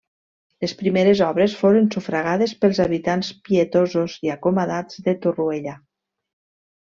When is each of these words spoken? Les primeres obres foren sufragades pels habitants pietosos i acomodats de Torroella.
Les 0.63 0.71
primeres 0.77 1.19
obres 1.25 1.57
foren 1.59 1.89
sufragades 1.97 2.53
pels 2.65 2.79
habitants 2.87 3.29
pietosos 3.49 4.15
i 4.29 4.33
acomodats 4.39 5.05
de 5.09 5.15
Torroella. 5.27 5.77